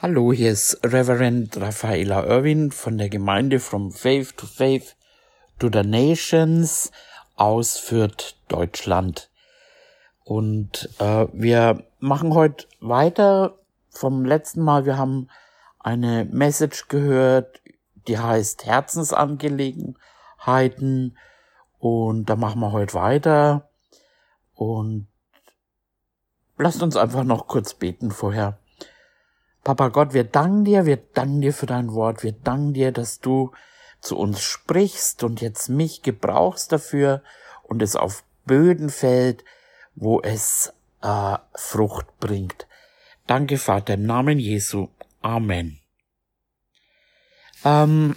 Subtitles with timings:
[0.00, 4.94] Hallo, hier ist Reverend Raffaela Irwin von der Gemeinde From Faith to Faith
[5.58, 6.92] to the Nations
[7.34, 9.28] aus Fürth, Deutschland.
[10.22, 13.58] Und äh, wir machen heute weiter
[13.90, 14.86] vom letzten Mal.
[14.86, 15.30] Wir haben
[15.80, 17.60] eine Message gehört,
[18.06, 21.18] die heißt Herzensangelegenheiten.
[21.80, 23.68] Und da machen wir heute weiter.
[24.54, 25.08] Und
[26.56, 28.60] lasst uns einfach noch kurz beten vorher.
[29.64, 33.20] Papa Gott, wir danken dir, wir danken dir für dein Wort, wir danken dir, dass
[33.20, 33.52] du
[34.00, 37.22] zu uns sprichst und jetzt mich gebrauchst dafür
[37.64, 39.44] und es auf Böden fällt,
[39.94, 42.66] wo es äh, Frucht bringt.
[43.26, 44.88] Danke, Vater, im Namen Jesu.
[45.20, 45.80] Amen.
[47.64, 48.14] Ähm,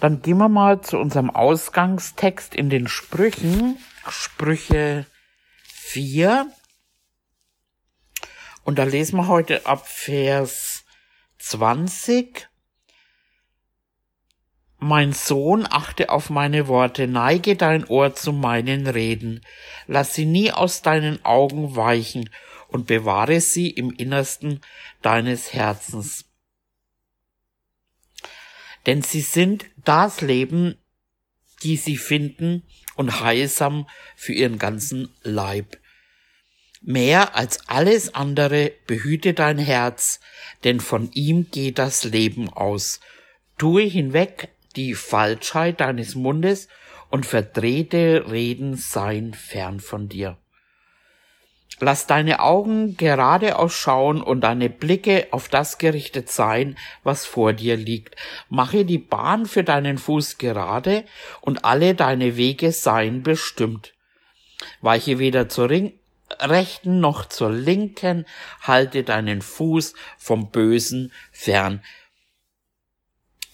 [0.00, 3.78] dann gehen wir mal zu unserem Ausgangstext in den Sprüchen.
[4.08, 5.06] Sprüche
[5.64, 6.46] 4.
[8.64, 10.84] Und da lesen wir heute ab Vers
[11.38, 12.48] 20.
[14.78, 19.40] Mein Sohn, achte auf meine Worte, neige dein Ohr zu meinen Reden,
[19.86, 22.30] lass sie nie aus deinen Augen weichen
[22.68, 24.60] und bewahre sie im Innersten
[25.02, 26.24] deines Herzens.
[28.86, 30.76] Denn sie sind das Leben,
[31.62, 32.64] die sie finden
[32.96, 35.78] und heilsam für ihren ganzen Leib.
[36.84, 40.18] Mehr als alles andere behüte dein Herz,
[40.64, 42.98] denn von ihm geht das Leben aus.
[43.56, 46.66] Tue hinweg die Falschheit deines Mundes
[47.08, 50.38] und verdrehte Reden seien fern von dir.
[51.78, 57.76] Lass deine Augen geradeaus schauen und deine Blicke auf das gerichtet sein, was vor dir
[57.76, 58.16] liegt.
[58.48, 61.04] Mache die Bahn für deinen Fuß gerade
[61.40, 63.94] und alle deine Wege seien bestimmt.
[64.80, 65.70] Weiche weder zur
[66.40, 68.26] rechten noch zur linken,
[68.60, 71.82] halte deinen Fuß vom Bösen fern.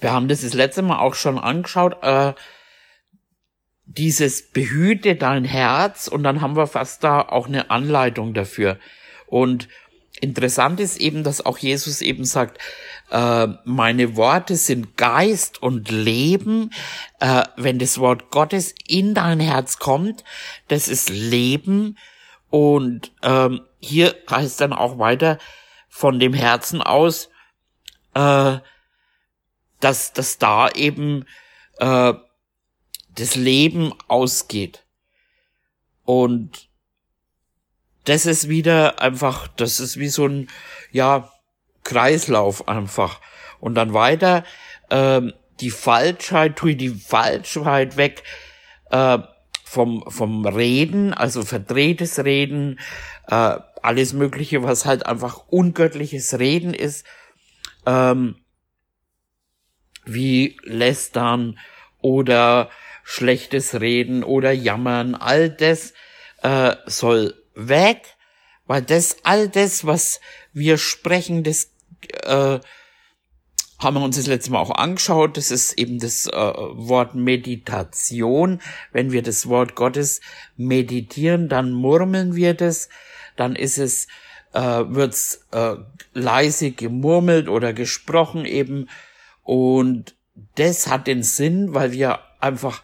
[0.01, 2.35] Wir haben das das letzte Mal auch schon angeschaut, äh,
[3.85, 8.79] dieses behüte dein Herz und dann haben wir fast da auch eine Anleitung dafür.
[9.27, 9.69] Und
[10.21, 12.59] interessant ist eben, dass auch Jesus eben sagt,
[13.11, 16.71] äh, meine Worte sind Geist und Leben.
[17.19, 20.23] Äh, wenn das Wort Gottes in dein Herz kommt,
[20.69, 21.97] das ist Leben
[22.51, 25.39] und ähm, hier heißt dann auch weiter
[25.89, 27.29] von dem Herzen aus,
[28.15, 28.59] äh,
[29.81, 31.27] dass, dass da eben
[31.79, 32.15] äh,
[33.15, 34.85] das Leben ausgeht.
[36.05, 36.69] Und
[38.05, 40.49] das ist wieder einfach, das ist wie so ein,
[40.91, 41.31] ja,
[41.85, 43.21] Kreislauf einfach.
[43.61, 44.45] Und dann weiter,
[44.91, 48.23] ähm, die Falschheit, tue die Falschheit weg,
[48.91, 49.19] äh,
[49.69, 52.81] vom, vom Reden, also verdrehtes Reden,
[53.29, 57.05] äh, alles Mögliche, was halt einfach ungöttliches Reden ist,
[57.85, 58.37] ähm,
[60.07, 61.59] wie Lästern
[62.01, 62.71] oder
[63.05, 65.93] schlechtes Reden oder Jammern, all das
[66.43, 68.17] äh, soll weg,
[68.67, 70.21] weil das, all das, was
[70.55, 71.73] wir sprechen, das
[72.25, 72.59] äh,
[73.79, 75.37] haben wir uns das letzte Mal auch angeschaut.
[75.37, 78.61] Das ist eben das äh, Wort Meditation.
[78.93, 80.21] Wenn wir das Wort Gottes
[80.57, 82.89] meditieren, dann murmeln wir das,
[83.37, 84.09] dann ist es,
[84.53, 85.77] äh, wird's äh,
[86.13, 88.89] leise gemurmelt oder gesprochen eben.
[89.45, 90.17] Und
[90.57, 92.83] das hat den Sinn, weil wir einfach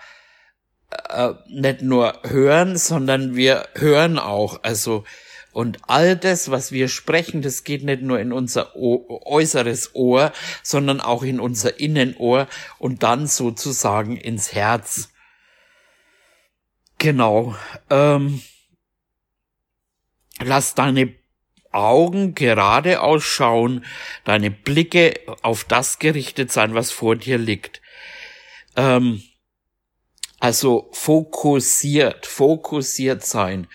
[1.08, 4.62] äh, nicht nur hören, sondern wir hören auch.
[4.62, 5.04] Also
[5.54, 10.32] und all das, was wir sprechen, das geht nicht nur in unser äußeres Ohr,
[10.64, 12.48] sondern auch in unser Innenohr
[12.80, 15.12] und dann sozusagen ins Herz.
[16.98, 17.54] Genau.
[17.88, 18.42] Ähm,
[20.42, 21.14] lass deine
[21.70, 23.84] Augen gerade ausschauen,
[24.24, 27.80] deine Blicke auf das gerichtet sein, was vor dir liegt.
[28.74, 29.22] Ähm,
[30.40, 33.68] also fokussiert, fokussiert sein.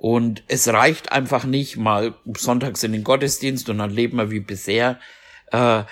[0.00, 4.40] Und es reicht einfach nicht mal sonntags in den Gottesdienst und dann leben wir wie
[4.40, 4.98] bisher,
[5.52, 5.82] äh,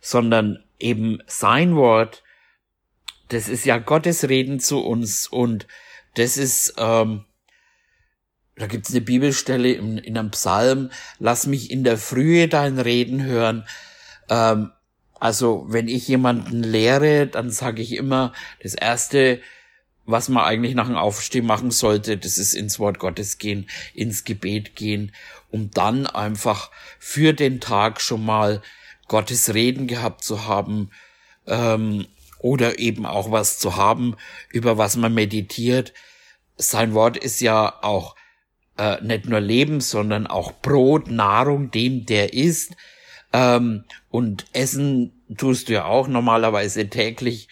[0.00, 2.24] sondern eben sein Wort,
[3.28, 5.68] das ist ja Gottes Reden zu uns und
[6.16, 7.24] das ist, ähm,
[8.56, 13.22] da gibt's eine Bibelstelle in, in einem Psalm, lass mich in der Frühe dein Reden
[13.22, 13.64] hören.
[14.28, 14.72] Ähm,
[15.20, 19.40] also wenn ich jemanden lehre, dann sage ich immer, das erste,
[20.04, 24.24] was man eigentlich nach dem Aufstehen machen sollte, das ist ins Wort Gottes gehen, ins
[24.24, 25.12] Gebet gehen,
[25.50, 28.62] um dann einfach für den Tag schon mal
[29.08, 30.90] Gottes Reden gehabt zu haben
[31.46, 32.06] ähm,
[32.38, 34.16] oder eben auch was zu haben,
[34.50, 35.92] über was man meditiert.
[36.56, 38.16] Sein Wort ist ja auch
[38.78, 42.76] äh, nicht nur Leben, sondern auch Brot, Nahrung dem, der isst.
[43.32, 47.48] Ähm, und Essen tust du ja auch normalerweise täglich.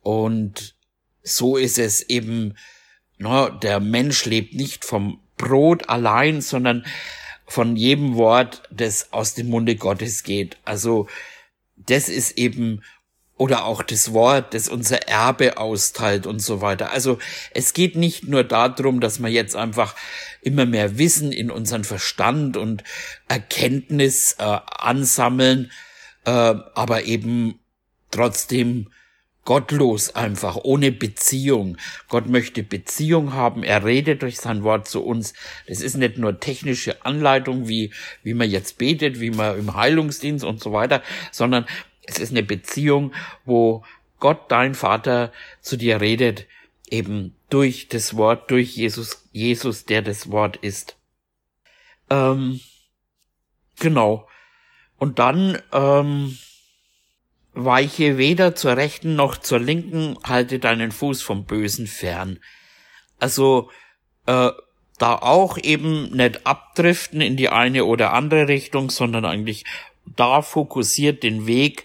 [0.00, 0.75] Und
[1.26, 2.54] so ist es eben,
[3.18, 6.86] no, der Mensch lebt nicht vom Brot allein, sondern
[7.46, 10.56] von jedem Wort, das aus dem Munde Gottes geht.
[10.64, 11.08] Also
[11.76, 12.82] das ist eben
[13.38, 16.90] oder auch das Wort, das unser Erbe austeilt und so weiter.
[16.92, 17.18] Also
[17.52, 19.94] es geht nicht nur darum, dass wir jetzt einfach
[20.40, 22.82] immer mehr Wissen in unseren Verstand und
[23.28, 25.70] Erkenntnis äh, ansammeln,
[26.24, 27.58] äh, aber eben
[28.10, 28.88] trotzdem
[29.46, 31.78] gottlos einfach, ohne Beziehung.
[32.08, 35.32] Gott möchte Beziehung haben, er redet durch sein Wort zu uns.
[35.66, 40.44] Das ist nicht nur technische Anleitung, wie, wie man jetzt betet, wie man im Heilungsdienst
[40.44, 41.02] und so weiter,
[41.32, 41.64] sondern
[42.02, 43.14] es ist eine Beziehung,
[43.46, 43.84] wo
[44.18, 46.46] Gott, dein Vater, zu dir redet,
[46.90, 50.96] eben durch das Wort, durch Jesus, Jesus, der das Wort ist.
[52.10, 52.60] Ähm,
[53.78, 54.28] genau.
[54.98, 56.36] Und dann ähm,
[57.56, 62.38] weiche weder zur rechten noch zur linken, halte deinen Fuß vom Bösen fern.
[63.18, 63.70] Also
[64.26, 64.50] äh,
[64.98, 69.64] da auch eben nicht abdriften in die eine oder andere Richtung, sondern eigentlich
[70.04, 71.84] da fokussiert den Weg,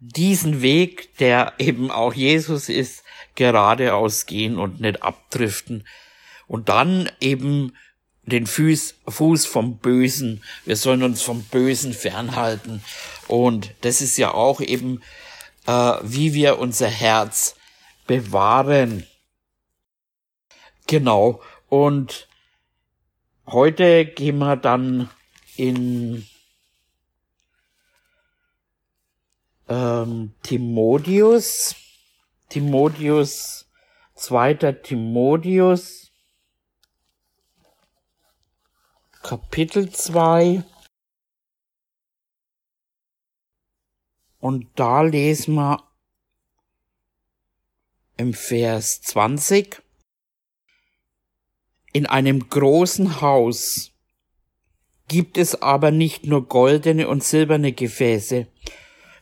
[0.00, 3.04] diesen Weg, der eben auch Jesus ist,
[3.34, 5.86] geradeaus gehen und nicht abdriften.
[6.46, 7.74] Und dann eben
[8.26, 10.42] den Fuß, Fuß vom Bösen.
[10.64, 12.82] Wir sollen uns vom Bösen fernhalten.
[13.28, 15.02] Und das ist ja auch eben,
[15.66, 17.56] äh, wie wir unser Herz
[18.06, 19.06] bewahren.
[20.86, 21.40] Genau.
[21.68, 22.28] Und
[23.46, 25.10] heute gehen wir dann
[25.56, 26.26] in
[29.68, 31.74] ähm, Timotheus,
[32.48, 33.66] Timotheus,
[34.14, 36.03] zweiter Timotheus,
[39.24, 40.62] Kapitel 2.
[44.38, 45.82] Und da lesen wir
[48.18, 49.82] im Vers 20.
[51.94, 53.92] In einem großen Haus
[55.08, 58.46] gibt es aber nicht nur goldene und silberne Gefäße,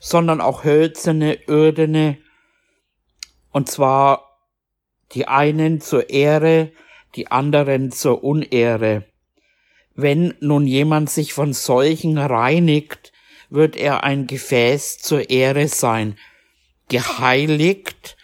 [0.00, 2.18] sondern auch hölzerne, irdene,
[3.52, 4.40] und zwar
[5.12, 6.72] die einen zur Ehre,
[7.14, 9.11] die anderen zur Unehre.
[9.94, 13.12] Wenn nun jemand sich von solchen reinigt,
[13.50, 16.16] wird er ein Gefäß zur Ehre sein,
[16.88, 18.16] geheiligt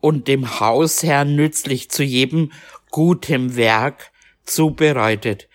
[0.00, 2.52] und dem Hausherrn nützlich zu jedem
[2.90, 4.12] gutem Werk
[4.44, 5.48] zubereitet.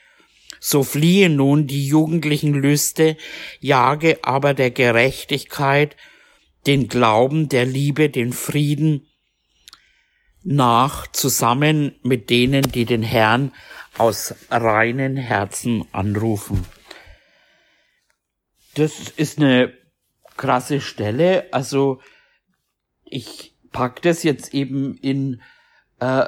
[0.60, 3.18] So fliehe nun die jugendlichen Lüste,
[3.60, 5.96] jage aber der Gerechtigkeit,
[6.68, 9.08] den Glauben, der Liebe, den Frieden
[10.44, 13.52] nach, zusammen mit denen, die den Herrn
[13.98, 16.66] aus reinen Herzen anrufen.
[18.76, 19.74] Das ist eine
[20.38, 21.48] krasse Stelle.
[21.52, 22.02] Also
[23.06, 25.42] ich pack das jetzt eben in
[26.00, 26.26] äh,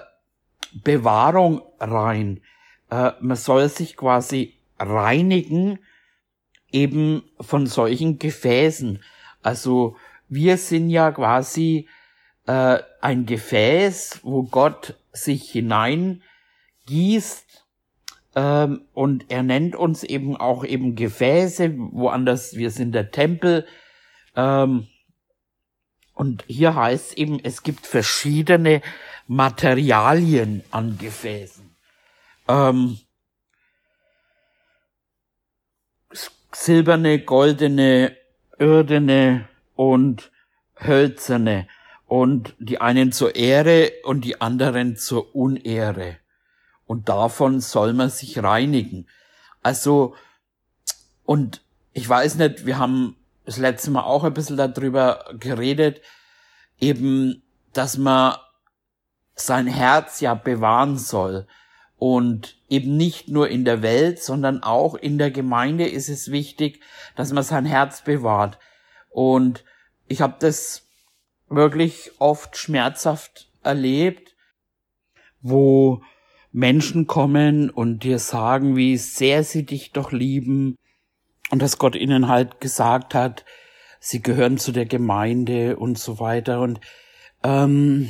[0.84, 2.42] Bewahrung rein
[2.90, 5.80] äh, man soll sich quasi reinigen
[6.72, 9.04] eben von solchen Gefäßen.
[9.42, 9.96] Also
[10.28, 11.88] wir sind ja quasi
[12.48, 15.52] äh, ein Gefäß, wo Gott sich
[16.88, 17.66] hineingießt
[18.36, 23.66] ähm, und er nennt uns eben auch eben Gefäße, woanders wir sind der Tempel.
[24.36, 24.88] Ähm,
[26.14, 28.82] und hier heißt eben, es gibt verschiedene
[29.28, 31.76] Materialien an Gefäßen.
[32.48, 33.00] Ähm,
[36.54, 38.16] silberne, goldene,
[38.60, 40.32] irdene und
[40.80, 41.68] hölzerne
[42.06, 46.18] und die einen zur Ehre und die anderen zur Unehre.
[46.86, 49.08] Und davon soll man sich reinigen.
[49.64, 50.16] Also,
[51.24, 51.62] und
[51.94, 53.16] ich weiß nicht, wir haben
[53.46, 56.02] das letzte Mal auch ein bisschen darüber geredet,
[56.80, 58.36] eben, dass man
[59.36, 61.48] sein Herz ja bewahren soll.
[61.98, 66.82] Und eben nicht nur in der Welt, sondern auch in der Gemeinde ist es wichtig,
[67.16, 68.60] dass man sein Herz bewahrt.
[69.10, 69.64] Und
[70.08, 70.88] ich habe das
[71.48, 74.36] wirklich oft schmerzhaft erlebt,
[75.42, 76.02] wo
[76.56, 80.78] Menschen kommen und dir sagen, wie sehr sie dich doch lieben
[81.52, 83.44] und dass Gott ihnen halt gesagt hat,
[84.00, 86.80] sie gehören zu der Gemeinde und so weiter und
[87.44, 88.10] ähm,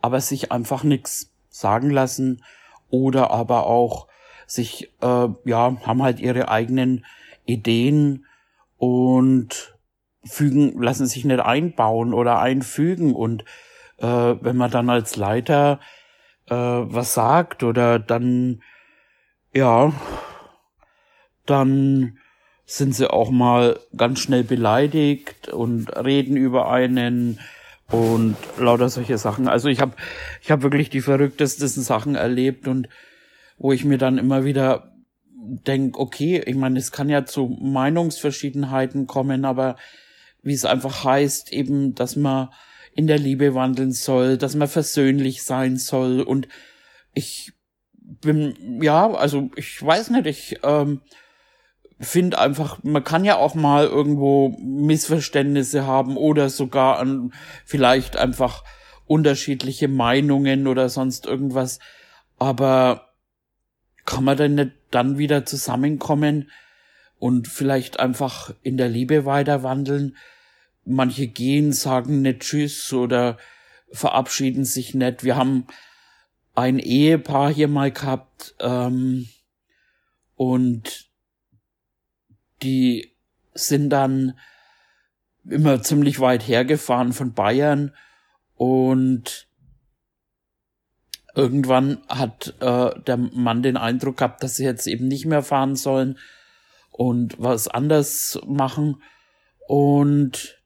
[0.00, 2.42] aber sich einfach nichts sagen lassen
[2.88, 4.08] oder aber auch
[4.46, 7.04] sich, äh, ja, haben halt ihre eigenen
[7.44, 8.24] Ideen
[8.78, 9.76] und
[10.24, 13.44] fügen, lassen sich nicht einbauen oder einfügen und
[13.98, 15.78] äh, wenn man dann als Leiter
[16.48, 18.62] äh, was sagt oder dann
[19.52, 19.92] ja,
[21.46, 22.18] dann
[22.66, 27.38] sind sie auch mal ganz schnell beleidigt und reden über einen
[27.90, 29.48] und lauter solche Sachen.
[29.48, 29.92] Also ich habe
[30.42, 32.88] ich hab wirklich die verrücktesten Sachen erlebt und
[33.58, 34.92] wo ich mir dann immer wieder
[35.32, 39.76] denk, okay, ich meine, es kann ja zu Meinungsverschiedenheiten kommen, aber
[40.42, 42.48] wie es einfach heißt, eben, dass man
[42.96, 46.48] in der Liebe wandeln soll, dass man versöhnlich sein soll und
[47.14, 47.52] ich
[47.92, 51.00] bin, ja, also ich weiß nicht, ich ähm,
[51.98, 57.32] finde einfach, man kann ja auch mal irgendwo Missverständnisse haben oder sogar an
[57.64, 58.64] vielleicht einfach
[59.06, 61.78] unterschiedliche Meinungen oder sonst irgendwas.
[62.38, 63.12] Aber
[64.04, 66.50] kann man denn nicht dann wieder zusammenkommen
[67.18, 70.16] und vielleicht einfach in der Liebe weiter wandeln?
[70.86, 73.38] Manche gehen, sagen nicht Tschüss oder
[73.92, 75.24] verabschieden sich nicht.
[75.24, 75.66] Wir haben
[76.54, 79.28] ein Ehepaar hier mal gehabt ähm,
[80.34, 81.10] und
[82.62, 83.12] die
[83.54, 84.38] sind dann
[85.44, 87.94] immer ziemlich weit hergefahren von Bayern
[88.54, 89.48] und
[91.34, 95.76] irgendwann hat äh, der Mann den Eindruck gehabt, dass sie jetzt eben nicht mehr fahren
[95.76, 96.18] sollen
[96.90, 99.02] und was anders machen
[99.68, 100.58] und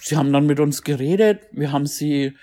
[0.00, 2.34] sie haben dann mit uns geredet, wir haben sie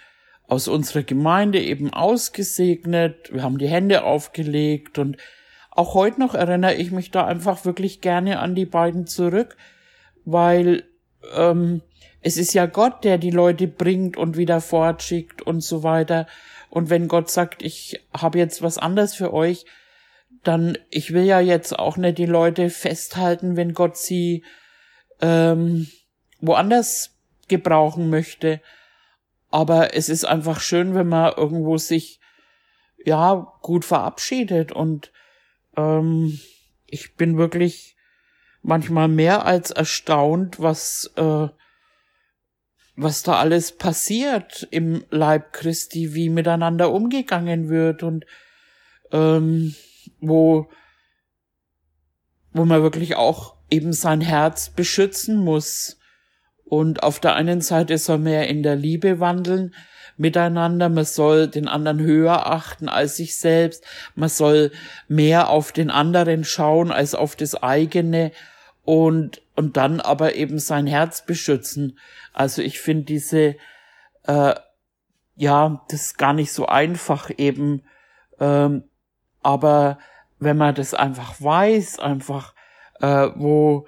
[0.47, 5.17] aus unserer Gemeinde eben ausgesegnet, wir haben die Hände aufgelegt und
[5.71, 9.57] auch heute noch erinnere ich mich da einfach wirklich gerne an die beiden zurück,
[10.23, 10.83] weil
[11.35, 11.81] ähm,
[12.21, 16.27] es ist ja Gott, der die Leute bringt und wieder fortschickt und so weiter.
[16.69, 19.65] Und wenn Gott sagt, ich habe jetzt was anderes für euch,
[20.43, 24.43] dann ich will ja jetzt auch nicht die Leute festhalten, wenn Gott sie
[25.21, 25.87] ähm,
[26.39, 27.14] woanders
[27.47, 28.61] gebrauchen möchte.
[29.49, 32.19] Aber es ist einfach schön, wenn man irgendwo sich
[33.05, 35.11] ja gut verabschiedet und
[35.77, 36.39] ähm,
[36.87, 37.95] ich bin wirklich
[38.61, 41.47] manchmal mehr als erstaunt, was, äh,
[42.95, 48.25] was da alles passiert im Leib Christi, wie miteinander umgegangen wird und
[49.11, 49.75] ähm,
[50.19, 50.69] wo,
[52.53, 55.99] wo man wirklich auch eben sein Herz beschützen muss.
[56.65, 59.73] Und auf der einen Seite soll man ja in der Liebe wandeln,
[60.17, 64.71] miteinander, man soll den anderen höher achten als sich selbst, man soll
[65.07, 68.31] mehr auf den anderen schauen als auf das eigene
[68.83, 71.99] und, und dann aber eben sein Herz beschützen.
[72.33, 73.55] Also ich finde diese,
[74.23, 74.55] äh,
[75.35, 77.83] ja, das ist gar nicht so einfach eben,
[78.39, 78.85] ähm,
[79.41, 79.99] aber
[80.39, 82.53] wenn man das einfach weiß, einfach,
[83.01, 83.87] äh, wo,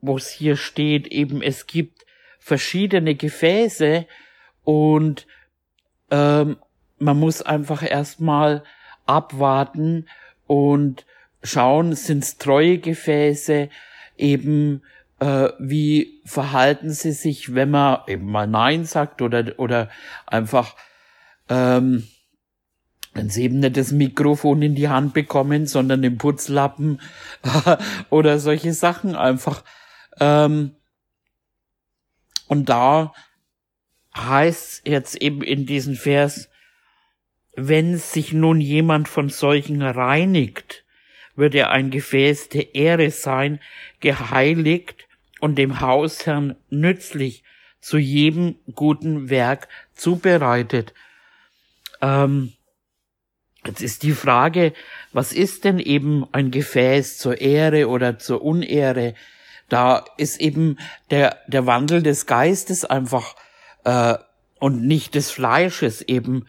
[0.00, 2.04] wo es hier steht, eben es gibt
[2.38, 4.06] verschiedene Gefäße,
[4.68, 5.26] und
[6.10, 6.58] ähm,
[6.98, 8.64] man muss einfach erstmal
[9.06, 10.06] abwarten
[10.46, 11.06] und
[11.42, 13.70] schauen, sind es treue Gefäße,
[14.18, 14.82] eben
[15.20, 19.88] äh, wie verhalten sie sich, wenn man eben mal Nein sagt oder, oder
[20.26, 20.76] einfach,
[21.48, 22.06] ähm,
[23.14, 27.00] wenn sie eben nicht das Mikrofon in die Hand bekommen, sondern den Putzlappen
[28.10, 29.64] oder solche Sachen einfach.
[30.20, 30.74] Ähm,
[32.46, 33.12] und da
[34.16, 36.48] heißt jetzt eben in diesem Vers,
[37.54, 40.84] wenn sich nun jemand von solchen reinigt,
[41.34, 43.60] wird er ein Gefäß der Ehre sein,
[44.00, 45.06] geheiligt
[45.40, 47.44] und dem Hausherrn nützlich,
[47.80, 50.94] zu jedem guten Werk zubereitet.
[52.00, 52.52] Ähm,
[53.64, 54.72] jetzt ist die Frage,
[55.12, 59.14] was ist denn eben ein Gefäß zur Ehre oder zur Unehre?
[59.68, 60.78] Da ist eben
[61.10, 63.36] der, der Wandel des Geistes einfach
[63.84, 64.14] äh,
[64.58, 66.46] und nicht des Fleisches eben.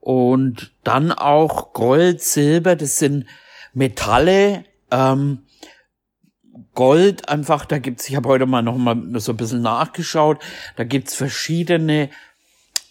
[0.00, 3.26] Und dann auch Gold, Silber, das sind
[3.74, 5.42] Metalle, ähm,
[6.74, 10.38] Gold einfach, da gibt's, ich habe heute mal noch mal so ein bisschen nachgeschaut,
[10.76, 12.08] da gibt's verschiedene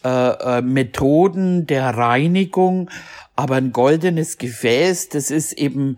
[0.04, 2.90] äh, äh, Methoden der Reinigung,
[3.36, 5.98] aber ein goldenes Gefäß, das ist eben,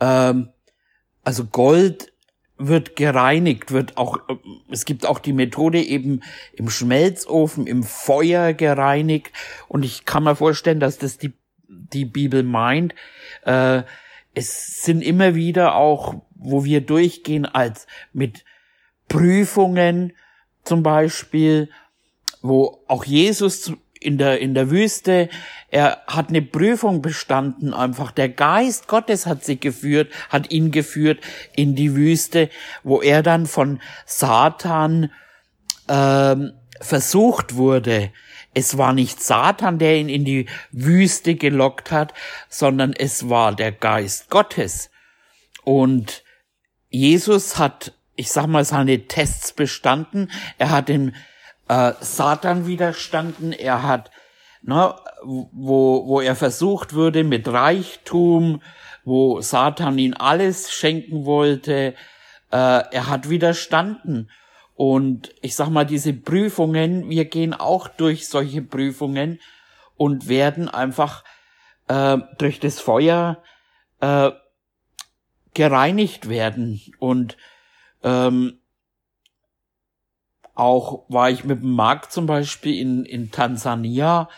[0.00, 0.48] ähm,
[1.24, 2.12] also Gold
[2.58, 4.18] wird gereinigt, wird auch,
[4.70, 6.22] es gibt auch die Methode eben
[6.54, 9.32] im Schmelzofen, im Feuer gereinigt.
[9.68, 11.32] Und ich kann mir vorstellen, dass das die,
[11.68, 12.94] die Bibel meint.
[13.44, 13.82] Äh,
[14.34, 18.44] es sind immer wieder auch, wo wir durchgehen als mit
[19.08, 20.12] Prüfungen
[20.64, 21.70] zum Beispiel,
[22.42, 25.28] wo auch Jesus in der, in der Wüste.
[25.70, 28.10] Er hat eine Prüfung bestanden einfach.
[28.10, 31.20] Der Geist Gottes hat sie geführt, hat ihn geführt
[31.54, 32.50] in die Wüste,
[32.82, 35.10] wo er dann von Satan
[35.88, 38.10] ähm, versucht wurde.
[38.54, 42.14] es war nicht Satan, der ihn in die Wüste gelockt hat,
[42.48, 44.90] sondern es war der Geist Gottes.
[45.62, 46.22] Und
[46.88, 50.30] Jesus hat, ich sag mal, seine Tests bestanden.
[50.58, 51.12] Er hat dem
[51.68, 53.52] äh, Satan widerstanden.
[53.52, 54.10] Er hat,
[54.62, 58.62] ne, wo, wo er versucht würde mit Reichtum,
[59.04, 61.94] wo Satan ihn alles schenken wollte,
[62.50, 64.30] äh, er hat widerstanden.
[64.74, 69.40] Und ich sag mal, diese Prüfungen, wir gehen auch durch solche Prüfungen
[69.96, 71.24] und werden einfach
[71.88, 73.42] äh, durch das Feuer
[74.00, 74.30] äh,
[75.54, 76.80] gereinigt werden.
[76.98, 77.38] Und
[78.02, 78.58] ähm,
[80.56, 84.28] auch war ich mit dem Marc zum Beispiel in, in Tansania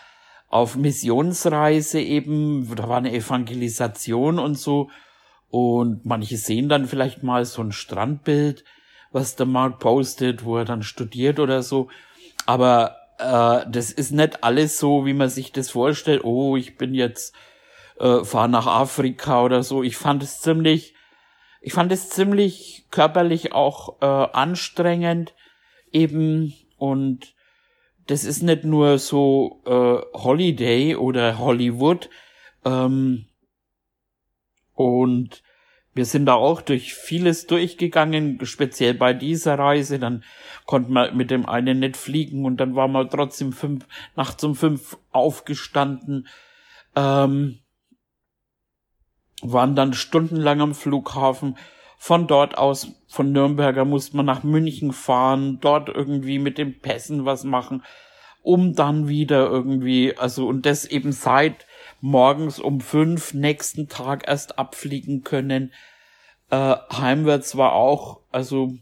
[0.47, 4.89] auf Missionsreise eben, da war eine Evangelisation und so.
[5.49, 8.63] Und manche sehen dann vielleicht mal so ein Strandbild
[9.11, 11.89] was der Mark postet, wo er dann studiert oder so.
[12.45, 16.23] Aber äh, das ist nicht alles so, wie man sich das vorstellt.
[16.23, 17.35] Oh, ich bin jetzt
[17.99, 19.83] äh, fahre nach Afrika oder so.
[19.83, 20.93] Ich fand es ziemlich,
[21.61, 25.33] ich fand es ziemlich körperlich auch äh, anstrengend
[25.91, 27.35] eben und
[28.07, 32.09] das ist nicht nur so äh, Holiday oder Hollywood
[32.65, 33.25] ähm,
[34.73, 35.43] und
[35.99, 39.99] wir sind da auch durch vieles durchgegangen, speziell bei dieser Reise.
[39.99, 40.23] Dann
[40.65, 44.55] konnten wir mit dem einen nicht fliegen und dann waren wir trotzdem fünf, nachts um
[44.55, 46.27] fünf aufgestanden,
[46.95, 47.59] ähm,
[49.41, 51.57] waren dann stundenlang am Flughafen.
[52.01, 57.25] Von dort aus, von Nürnberger, musste man nach München fahren, dort irgendwie mit den Pässen
[57.25, 57.83] was machen,
[58.41, 61.65] um dann wieder irgendwie, also, und das eben seit
[61.99, 65.73] morgens um fünf nächsten Tag erst abfliegen können.
[66.49, 68.77] Äh, heimwärts war auch, also,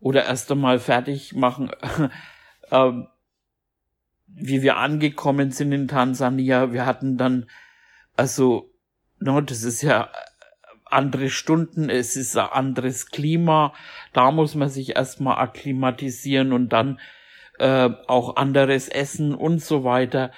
[0.00, 1.70] oder erst einmal fertig machen,
[2.70, 3.06] ähm,
[4.28, 6.72] wie wir angekommen sind in Tansania.
[6.72, 7.50] Wir hatten dann,
[8.16, 8.70] also,
[9.18, 10.08] no, das ist ja
[10.86, 13.72] andere Stunden, es ist ein anderes Klima,
[14.12, 17.00] da muss man sich erstmal akklimatisieren und dann
[17.58, 20.30] äh, auch anderes Essen und so weiter.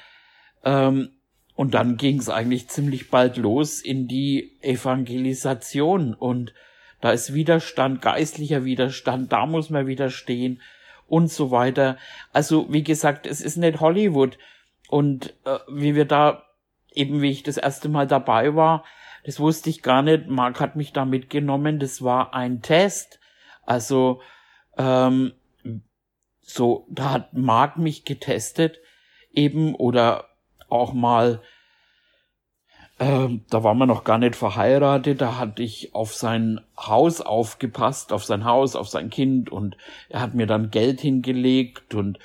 [0.64, 1.10] Ähm,
[1.54, 6.54] und dann ging es eigentlich ziemlich bald los in die Evangelisation und
[7.00, 10.60] da ist Widerstand, geistlicher Widerstand, da muss man widerstehen
[11.06, 11.96] und so weiter.
[12.32, 14.38] Also wie gesagt, es ist nicht Hollywood
[14.88, 16.44] und äh, wie wir da
[16.92, 18.84] eben wie ich das erste Mal dabei war,
[19.24, 20.28] das wusste ich gar nicht.
[20.28, 21.78] Mark hat mich da mitgenommen.
[21.78, 23.20] Das war ein Test.
[23.64, 24.20] Also
[24.76, 25.32] ähm,
[26.40, 28.78] so, da hat Mark mich getestet
[29.32, 30.24] eben oder
[30.68, 31.42] auch mal,
[32.98, 38.12] ähm, da war man noch gar nicht verheiratet, da hatte ich auf sein Haus aufgepasst,
[38.12, 39.76] auf sein Haus, auf sein Kind und
[40.08, 42.18] er hat mir dann Geld hingelegt und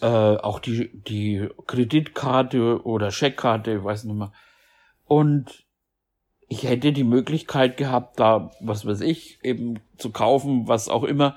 [0.00, 4.32] äh, auch die, die Kreditkarte oder Scheckkarte, weiß nicht mehr.
[5.06, 5.64] Und
[6.50, 11.36] ich hätte die Möglichkeit gehabt, da, was weiß ich, eben zu kaufen, was auch immer.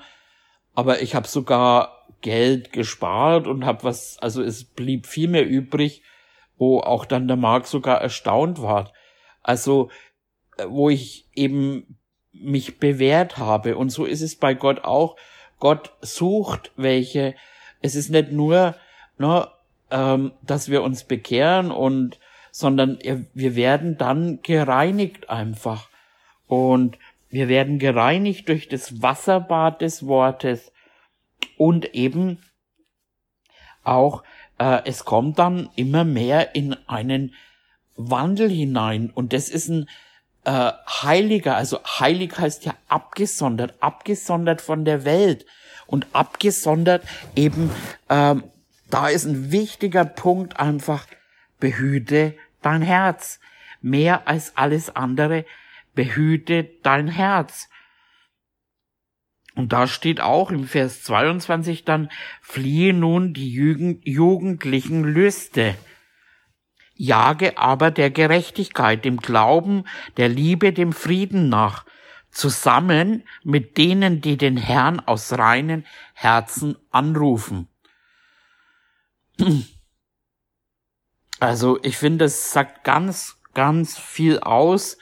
[0.74, 6.02] Aber ich habe sogar Geld gespart und habe was, also es blieb viel mehr übrig
[6.56, 8.92] wo auch dann der Mark sogar erstaunt war.
[9.42, 9.90] Also,
[10.56, 11.98] äh, wo ich eben
[12.32, 13.76] mich bewährt habe.
[13.76, 15.16] Und so ist es bei Gott auch.
[15.58, 17.34] Gott sucht welche.
[17.80, 18.74] Es ist nicht nur,
[19.18, 19.48] ne,
[19.90, 22.18] ähm, dass wir uns bekehren und,
[22.56, 23.00] sondern
[23.34, 25.88] wir werden dann gereinigt einfach.
[26.46, 30.70] Und wir werden gereinigt durch das Wasserbad des Wortes.
[31.56, 32.38] Und eben
[33.82, 34.22] auch
[34.58, 37.34] äh, es kommt dann immer mehr in einen
[37.96, 39.10] Wandel hinein.
[39.12, 39.88] Und das ist ein
[40.44, 40.70] äh,
[41.02, 45.44] Heiliger, also heilig heißt ja abgesondert, abgesondert von der Welt.
[45.88, 47.02] Und abgesondert
[47.34, 47.72] eben,
[48.08, 48.36] äh,
[48.90, 51.04] da ist ein wichtiger Punkt einfach,
[51.64, 53.40] behüte dein Herz.
[53.80, 55.46] Mehr als alles andere,
[55.94, 57.70] behüte dein Herz.
[59.54, 62.10] Und da steht auch im Vers 22 dann,
[62.42, 65.74] fliehe nun die Jugend, jugendlichen Lüste,
[66.96, 69.84] jage aber der Gerechtigkeit, dem Glauben,
[70.18, 71.86] der Liebe, dem Frieden nach,
[72.30, 77.68] zusammen mit denen, die den Herrn aus reinen Herzen anrufen.
[81.40, 84.98] Also ich finde, es sagt ganz, ganz viel aus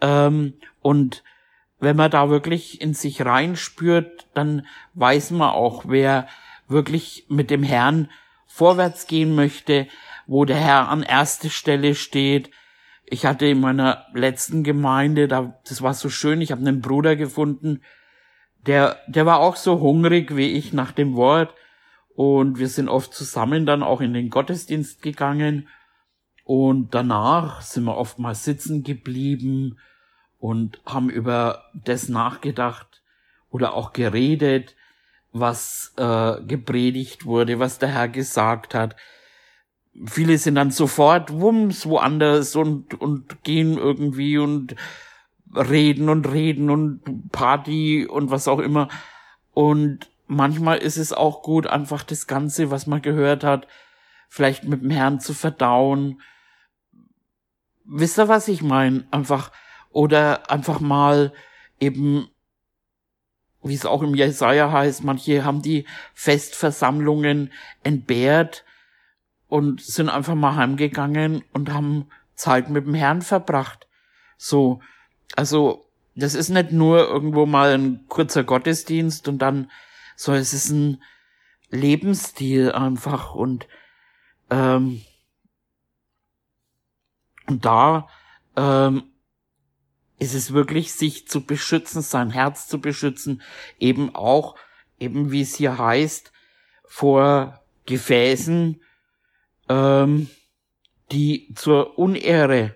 [0.00, 1.22] ähm, und
[1.78, 6.26] wenn man da wirklich in sich reinspürt, dann weiß man auch, wer
[6.68, 8.10] wirklich mit dem Herrn
[8.46, 9.86] vorwärts gehen möchte,
[10.26, 12.50] wo der Herr an erste Stelle steht.
[13.04, 17.14] Ich hatte in meiner letzten Gemeinde, da, das war so schön, ich habe einen Bruder
[17.14, 17.82] gefunden,
[18.66, 21.54] der, der war auch so hungrig wie ich nach dem Wort
[22.16, 25.68] Und wir sind oft zusammen dann auch in den Gottesdienst gegangen.
[26.46, 29.78] Und danach sind wir oft mal sitzen geblieben
[30.38, 33.02] und haben über das nachgedacht
[33.50, 34.76] oder auch geredet,
[35.32, 38.94] was äh, gepredigt wurde, was der Herr gesagt hat.
[40.04, 44.76] Viele sind dann sofort wumms woanders und, und gehen irgendwie und
[45.52, 48.86] reden und reden und Party und was auch immer.
[49.52, 53.66] Und manchmal ist es auch gut, einfach das Ganze, was man gehört hat,
[54.28, 56.20] vielleicht mit dem Herrn zu verdauen.
[57.88, 59.06] Wisst ihr, was ich meine?
[59.10, 59.52] Einfach,
[59.90, 61.32] oder einfach mal
[61.80, 62.28] eben,
[63.62, 68.64] wie es auch im Jesaja heißt, manche haben die Festversammlungen entbehrt
[69.48, 73.88] und sind einfach mal heimgegangen und haben Zeit mit dem Herrn verbracht.
[74.36, 74.80] So,
[75.34, 79.70] also, das ist nicht nur irgendwo mal ein kurzer Gottesdienst und dann
[80.16, 81.02] so, es ist ein
[81.70, 83.66] Lebensstil einfach und
[84.50, 85.02] ähm,
[87.46, 88.08] und da
[88.56, 89.04] ähm,
[90.18, 93.42] ist es wirklich, sich zu beschützen, sein Herz zu beschützen,
[93.78, 94.56] eben auch,
[94.98, 96.32] eben wie es hier heißt,
[96.86, 98.80] vor Gefäßen,
[99.68, 100.30] ähm,
[101.12, 102.74] die zur Unehre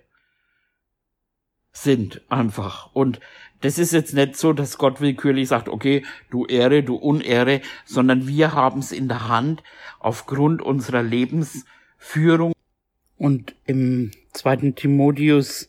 [1.73, 2.93] sind einfach.
[2.93, 3.21] Und
[3.61, 8.27] das ist jetzt nicht so, dass Gott willkürlich sagt, okay, du Ehre, du Unehre, sondern
[8.27, 9.63] wir haben es in der Hand
[9.99, 12.53] aufgrund unserer Lebensführung.
[13.21, 15.69] Und im zweiten Timotheus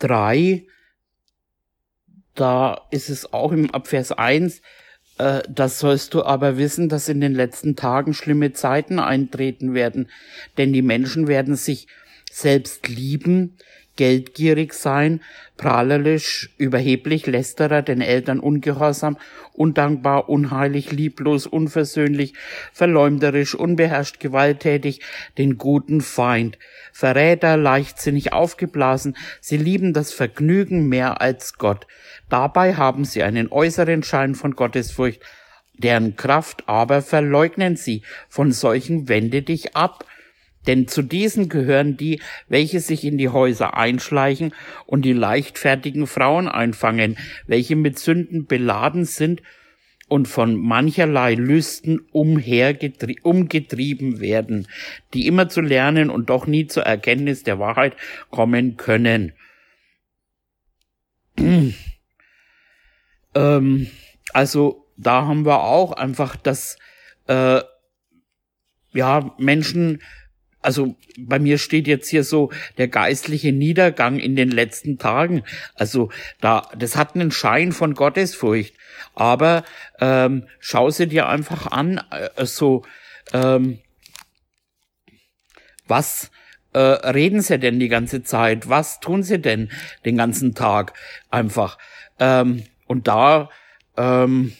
[0.00, 0.66] 3,
[2.34, 4.60] da ist es auch im Abvers 1,
[5.16, 10.10] äh, das sollst du aber wissen, dass in den letzten Tagen schlimme Zeiten eintreten werden,
[10.58, 11.86] denn die Menschen werden sich
[12.30, 13.56] selbst lieben,
[13.96, 15.20] geldgierig sein,
[15.56, 19.16] prahlerisch, überheblich, lästerer, den Eltern ungehorsam,
[19.52, 22.34] undankbar, unheilig, lieblos, unversöhnlich,
[22.72, 25.00] verleumderisch, unbeherrscht, gewalttätig,
[25.38, 26.58] den guten Feind,
[26.92, 31.86] Verräter, leichtsinnig aufgeblasen, sie lieben das Vergnügen mehr als Gott.
[32.28, 35.22] Dabei haben sie einen äußeren Schein von Gottesfurcht,
[35.78, 38.02] deren Kraft aber verleugnen sie.
[38.28, 40.04] Von solchen wende dich ab
[40.66, 44.52] denn zu diesen gehören die, welche sich in die Häuser einschleichen
[44.86, 49.42] und die leichtfertigen Frauen einfangen, welche mit Sünden beladen sind
[50.08, 54.68] und von mancherlei Lüsten umgetrieben werden,
[55.14, 57.96] die immer zu lernen und doch nie zur Erkenntnis der Wahrheit
[58.30, 59.32] kommen können.
[63.34, 63.86] ähm,
[64.32, 66.78] also da haben wir auch einfach das,
[67.26, 67.60] äh,
[68.92, 70.00] ja, Menschen
[70.62, 75.44] also bei mir steht jetzt hier so der geistliche Niedergang in den letzten Tagen.
[75.74, 78.74] Also da, das hat einen Schein von Gottesfurcht.
[79.14, 79.64] Aber
[80.00, 82.84] ähm, schau sie dir einfach an, äh, so
[83.32, 83.78] ähm,
[85.86, 86.30] was
[86.72, 88.68] äh, reden sie denn die ganze Zeit?
[88.68, 89.70] Was tun sie denn
[90.04, 90.94] den ganzen Tag?
[91.30, 91.78] Einfach.
[92.18, 93.50] Ähm, und da
[93.96, 94.52] ähm,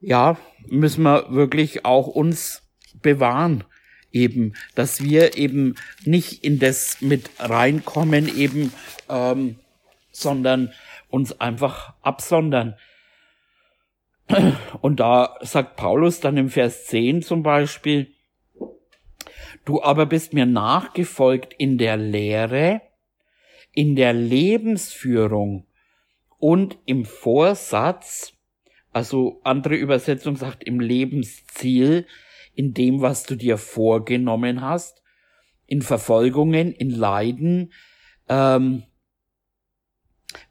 [0.00, 0.36] ja
[0.66, 2.62] müssen wir wirklich auch uns
[3.00, 3.64] bewahren
[4.12, 8.72] eben, dass wir eben nicht in das mit reinkommen eben,
[9.08, 9.56] ähm,
[10.10, 10.72] sondern
[11.08, 12.76] uns einfach absondern.
[14.80, 18.14] Und da sagt Paulus dann im Vers 10 zum Beispiel,
[19.64, 22.82] du aber bist mir nachgefolgt in der Lehre,
[23.72, 25.66] in der Lebensführung
[26.38, 28.34] und im Vorsatz,
[28.92, 32.06] also andere Übersetzung sagt im Lebensziel,
[32.54, 35.02] in dem, was du dir vorgenommen hast,
[35.66, 37.72] in Verfolgungen, in Leiden,
[38.28, 38.82] ähm,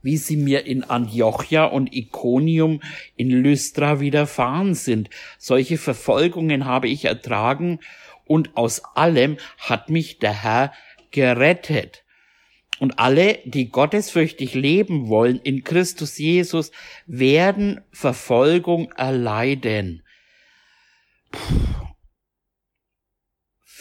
[0.02, 2.82] wie sie mir in Antiochia und Iconium
[3.16, 5.10] in Lystra widerfahren sind.
[5.38, 7.80] Solche Verfolgungen habe ich ertragen
[8.26, 10.74] und aus allem hat mich der Herr
[11.12, 12.04] gerettet.
[12.80, 16.72] Und alle, die gottesfürchtig leben wollen in Christus Jesus,
[17.06, 20.02] werden Verfolgung erleiden.
[21.32, 21.91] Puh.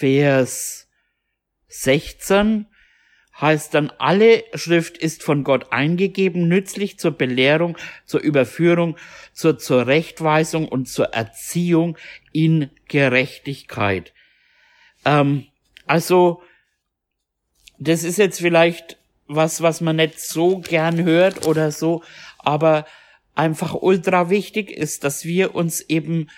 [0.00, 0.88] Vers
[1.68, 2.64] 16
[3.38, 8.96] heißt dann, alle Schrift ist von Gott eingegeben, nützlich zur Belehrung, zur Überführung,
[9.34, 11.98] zur Zurechtweisung und zur Erziehung
[12.32, 14.14] in Gerechtigkeit.
[15.04, 15.46] Ähm,
[15.86, 16.42] also,
[17.78, 22.02] das ist jetzt vielleicht was, was man nicht so gern hört oder so,
[22.38, 22.86] aber
[23.34, 26.28] einfach ultra wichtig ist, dass wir uns eben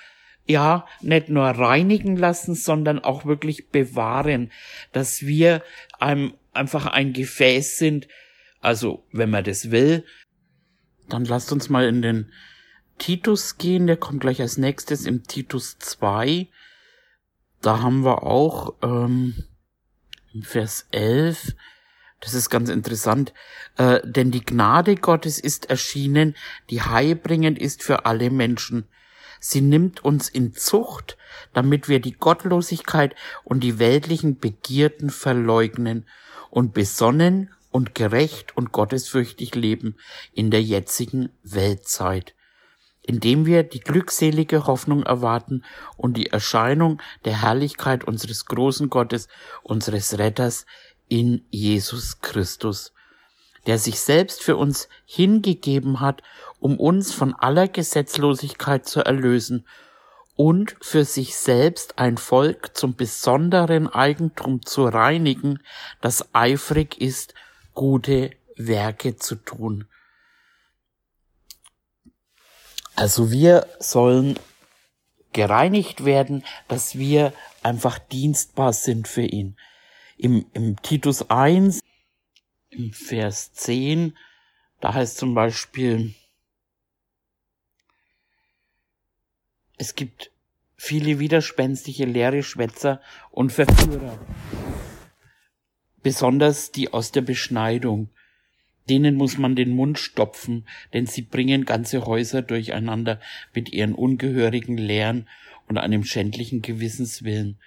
[0.46, 4.50] ja, nicht nur reinigen lassen, sondern auch wirklich bewahren,
[4.92, 5.62] dass wir
[5.98, 8.08] einem einfach ein Gefäß sind.
[8.60, 10.04] Also, wenn man das will,
[11.08, 12.32] dann lasst uns mal in den
[12.98, 16.48] Titus gehen, der kommt gleich als nächstes im Titus 2.
[17.60, 19.34] Da haben wir auch ähm,
[20.42, 21.54] Vers 11,
[22.20, 23.34] das ist ganz interessant,
[23.76, 26.36] äh, denn die Gnade Gottes ist erschienen,
[26.70, 28.88] die heilbringend ist für alle Menschen.
[29.44, 31.18] Sie nimmt uns in Zucht,
[31.52, 36.06] damit wir die Gottlosigkeit und die weltlichen Begierden verleugnen
[36.50, 39.96] und besonnen und gerecht und gottesfürchtig leben
[40.32, 42.36] in der jetzigen Weltzeit,
[43.02, 45.64] indem wir die glückselige Hoffnung erwarten
[45.96, 49.26] und die Erscheinung der Herrlichkeit unseres großen Gottes,
[49.64, 50.66] unseres Retters
[51.08, 52.92] in Jesus Christus,
[53.66, 56.22] der sich selbst für uns hingegeben hat,
[56.60, 59.66] um uns von aller Gesetzlosigkeit zu erlösen
[60.36, 65.62] und für sich selbst ein Volk zum besonderen Eigentum zu reinigen,
[66.00, 67.34] das eifrig ist,
[67.74, 69.86] gute Werke zu tun.
[72.94, 74.38] Also wir sollen
[75.32, 79.56] gereinigt werden, dass wir einfach dienstbar sind für ihn.
[80.16, 81.80] Im, im Titus 1,
[82.72, 84.16] im Vers 10,
[84.80, 86.14] da heißt zum Beispiel,
[89.78, 90.30] es gibt
[90.76, 94.18] viele widerspenstige leere Schwätzer und Verführer
[96.02, 98.10] besonders die aus der Beschneidung.
[98.88, 103.20] Denen muss man den Mund stopfen, denn sie bringen ganze Häuser durcheinander
[103.54, 105.28] mit ihren ungehörigen Lehren
[105.68, 107.58] und einem schändlichen Gewissenswillen.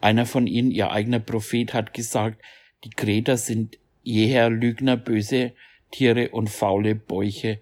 [0.00, 2.40] Einer von ihnen, ihr eigener Prophet, hat gesagt,
[2.84, 5.52] die Kreter sind jeher Lügner, böse
[5.90, 7.60] Tiere und faule Bäuche.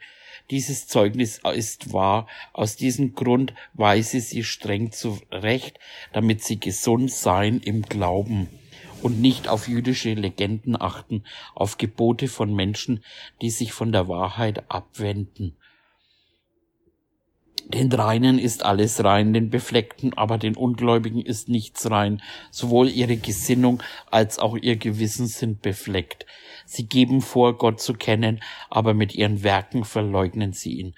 [0.51, 2.27] Dieses Zeugnis ist wahr.
[2.53, 5.79] Aus diesem Grund weise sie streng zurecht,
[6.13, 8.49] damit sie gesund seien im Glauben
[9.03, 11.25] und nicht auf jüdische Legenden achten,
[11.55, 13.05] auf Gebote von Menschen,
[13.41, 15.57] die sich von der Wahrheit abwenden.
[17.73, 22.21] Den Reinen ist alles rein, den Befleckten aber den Ungläubigen ist nichts rein.
[22.51, 26.27] Sowohl ihre Gesinnung als auch ihr Gewissen sind befleckt.
[26.67, 30.95] Sie geben vor, Gott zu kennen, aber mit ihren Werken verleugnen sie ihn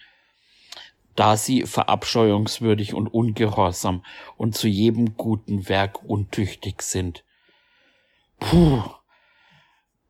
[1.15, 4.03] da sie verabscheuungswürdig und ungehorsam
[4.37, 7.23] und zu jedem guten Werk untüchtig sind.
[8.39, 8.83] Puh.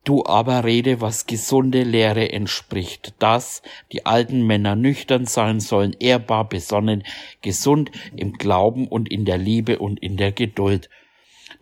[0.03, 3.61] Du aber rede, was gesunde Lehre entspricht, dass
[3.93, 7.03] die alten Männer nüchtern sein sollen, ehrbar, besonnen,
[7.41, 10.89] gesund im Glauben und in der Liebe und in der Geduld,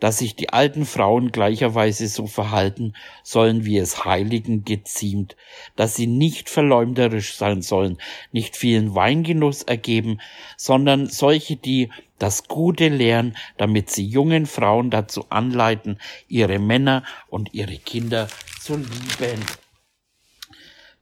[0.00, 5.36] dass sich die alten Frauen gleicherweise so verhalten sollen, wie es Heiligen geziemt,
[5.76, 7.98] dass sie nicht verleumderisch sein sollen,
[8.32, 10.20] nicht vielen Weingenuss ergeben,
[10.56, 17.52] sondern solche, die das Gute lehren, damit sie jungen Frauen dazu anleiten, ihre Männer und
[17.52, 18.28] ihre Kinder
[18.60, 19.44] zu lieben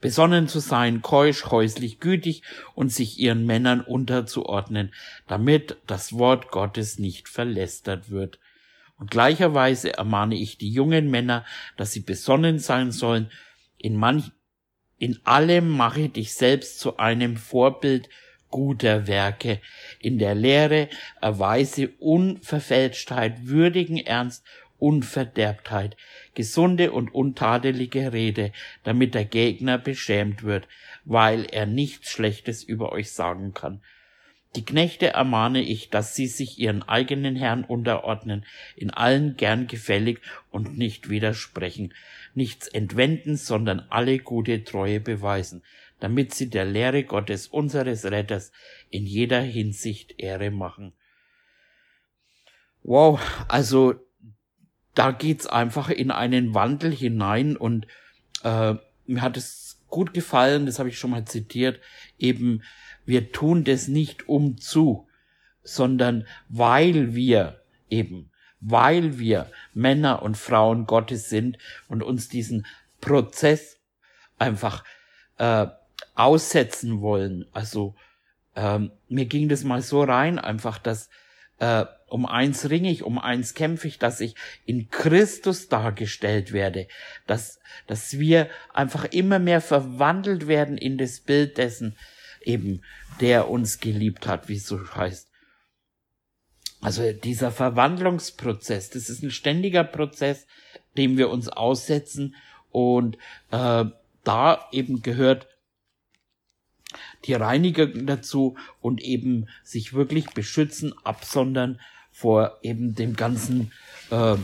[0.00, 2.42] besonnen zu sein, keusch, häuslich, gütig
[2.74, 4.92] und sich ihren Männern unterzuordnen,
[5.26, 8.38] damit das Wort Gottes nicht verlästert wird.
[9.00, 11.46] Und gleicherweise ermahne ich die jungen Männer,
[11.78, 13.30] dass sie besonnen sein sollen.
[13.78, 14.30] In manch,
[14.98, 18.10] in allem mache dich selbst zu einem Vorbild
[18.50, 19.60] guter Werke.
[20.00, 20.90] In der Lehre
[21.22, 24.44] erweise Unverfälschtheit, würdigen Ernst,
[24.78, 25.96] Unverderbtheit,
[26.34, 28.52] gesunde und untadelige Rede,
[28.84, 30.68] damit der Gegner beschämt wird,
[31.06, 33.80] weil er nichts Schlechtes über euch sagen kann.
[34.56, 40.20] Die Knechte ermahne ich, dass sie sich ihren eigenen Herrn unterordnen, in allen gern gefällig
[40.50, 41.94] und nicht widersprechen,
[42.34, 45.62] nichts entwenden, sondern alle gute Treue beweisen,
[46.00, 48.50] damit sie der Lehre Gottes unseres Retters
[48.88, 50.94] in jeder Hinsicht Ehre machen.
[52.82, 53.94] Wow, also
[54.94, 57.86] da geht's einfach in einen Wandel hinein und
[58.42, 58.74] äh,
[59.06, 61.80] mir hat es gut gefallen, das habe ich schon mal zitiert,
[62.18, 62.62] eben
[63.10, 65.06] wir tun das nicht um zu,
[65.62, 72.66] sondern weil wir eben, weil wir Männer und Frauen Gottes sind und uns diesen
[73.00, 73.78] Prozess
[74.38, 74.84] einfach
[75.38, 75.66] äh,
[76.14, 77.46] aussetzen wollen.
[77.52, 77.96] Also
[78.54, 81.10] ähm, mir ging das mal so rein, einfach, dass
[81.58, 86.86] äh, um eins ringe ich, um eins kämpfe ich, dass ich in Christus dargestellt werde,
[87.26, 91.96] dass, dass wir einfach immer mehr verwandelt werden in das Bild dessen,
[92.42, 92.82] eben,
[93.20, 95.28] der uns geliebt hat, wie es so heißt.
[96.80, 100.46] Also dieser Verwandlungsprozess, das ist ein ständiger Prozess,
[100.96, 102.34] dem wir uns aussetzen
[102.70, 103.16] und
[103.50, 103.84] äh,
[104.24, 105.46] da eben gehört
[107.26, 113.72] die Reinigung dazu und eben sich wirklich beschützen, absondern vor eben dem ganzen
[114.10, 114.36] äh,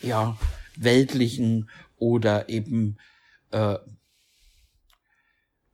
[0.00, 0.36] ja
[0.76, 2.98] weltlichen oder eben
[3.50, 3.78] äh,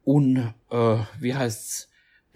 [0.04, 1.88] un, äh, wie heißt's,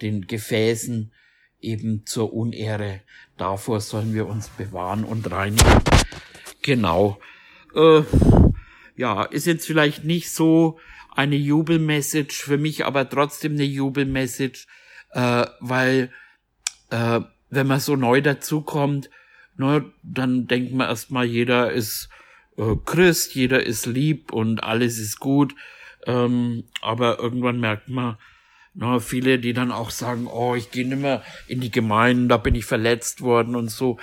[0.03, 1.11] den Gefäßen
[1.59, 3.01] eben zur Unehre.
[3.37, 5.81] Davor sollen wir uns bewahren und reinigen.
[6.61, 7.19] Genau.
[7.73, 8.03] Äh,
[8.95, 10.79] ja, ist jetzt vielleicht nicht so
[11.15, 14.67] eine Jubelmessage, für mich aber trotzdem eine Jubelmessage,
[15.11, 16.11] äh, weil
[16.89, 19.09] äh, wenn man so neu dazukommt,
[19.57, 22.09] ne, dann denkt man erstmal, jeder ist
[22.57, 25.55] äh, Christ, jeder ist lieb und alles ist gut.
[26.05, 28.17] Ähm, aber irgendwann merkt man,
[28.73, 32.37] na, viele, die dann auch sagen, oh, ich gehe nicht mehr in die Gemeinden, da
[32.37, 33.99] bin ich verletzt worden und so.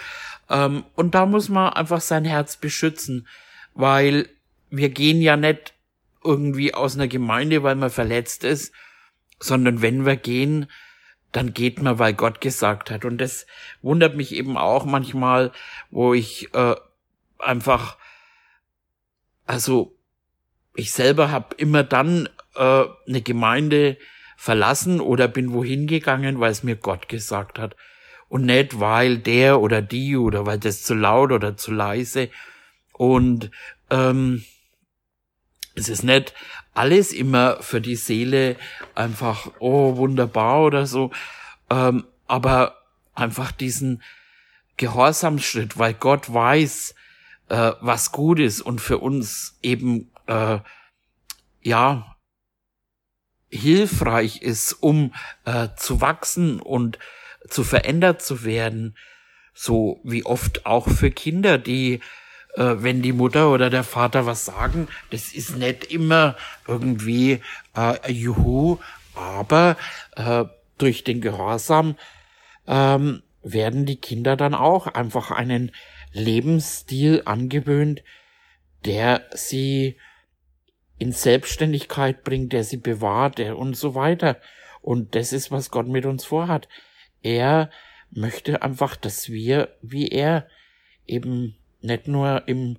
[0.48, 3.26] Ähm, und da muss man einfach sein Herz beschützen,
[3.74, 4.28] weil
[4.70, 5.74] wir gehen ja nicht
[6.22, 8.72] irgendwie aus einer Gemeinde, weil man verletzt ist,
[9.40, 10.66] sondern wenn wir gehen,
[11.32, 13.04] dann geht man, weil Gott gesagt hat.
[13.04, 13.46] Und das
[13.82, 15.52] wundert mich eben auch manchmal,
[15.90, 16.74] wo ich äh,
[17.38, 17.96] einfach,
[19.46, 19.96] also
[20.74, 23.96] ich selber habe immer dann äh, eine Gemeinde
[24.40, 27.76] verlassen oder bin wohin gegangen, weil es mir Gott gesagt hat.
[28.30, 32.30] Und nicht, weil der oder die oder weil das zu laut oder zu leise.
[32.94, 33.50] Und
[33.90, 34.42] ähm,
[35.74, 36.32] es ist nicht
[36.72, 38.56] alles immer für die Seele
[38.94, 41.10] einfach, oh, wunderbar oder so,
[41.68, 42.78] ähm, aber
[43.14, 44.02] einfach diesen
[44.78, 46.94] Gehorsamschritt, weil Gott weiß,
[47.50, 50.60] äh, was gut ist und für uns eben, äh,
[51.60, 52.09] ja,
[53.50, 55.12] hilfreich ist, um
[55.44, 56.98] äh, zu wachsen und
[57.48, 58.96] zu verändert zu werden,
[59.54, 62.00] so wie oft auch für Kinder, die
[62.54, 66.36] äh, wenn die Mutter oder der Vater was sagen, das ist nicht immer
[66.66, 67.40] irgendwie
[67.76, 68.78] äh, Juhu,
[69.14, 69.76] aber
[70.16, 70.44] äh,
[70.78, 71.96] durch den Gehorsam
[72.66, 75.72] ähm, werden die Kinder dann auch einfach einen
[76.12, 78.02] Lebensstil angewöhnt,
[78.84, 79.96] der sie
[81.00, 84.38] in Selbstständigkeit bringt, der sie bewahrt, der und so weiter.
[84.82, 86.68] Und das ist, was Gott mit uns vorhat.
[87.22, 87.70] Er
[88.10, 90.46] möchte einfach, dass wir wie er
[91.06, 92.78] eben nicht nur im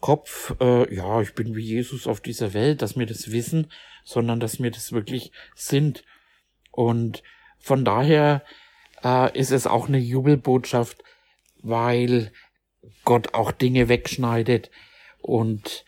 [0.00, 3.72] Kopf, äh, ja, ich bin wie Jesus auf dieser Welt, dass wir das wissen,
[4.04, 6.04] sondern dass wir das wirklich sind.
[6.70, 7.24] Und
[7.58, 8.44] von daher
[9.02, 11.02] äh, ist es auch eine Jubelbotschaft,
[11.60, 12.32] weil
[13.04, 14.70] Gott auch Dinge wegschneidet
[15.20, 15.84] und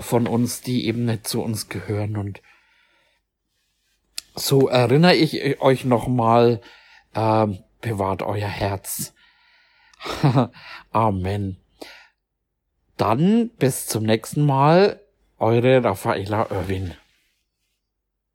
[0.00, 2.16] von uns, die eben nicht zu uns gehören.
[2.16, 2.42] Und
[4.34, 6.60] so erinnere ich euch nochmal,
[7.14, 7.46] äh,
[7.80, 9.14] bewahrt euer Herz.
[10.92, 11.56] Amen.
[12.96, 15.00] Dann bis zum nächsten Mal,
[15.38, 16.94] eure Raffaella Irwin.